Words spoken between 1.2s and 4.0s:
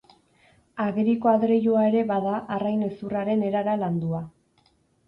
adreilua ere bada arrain hezurraren erara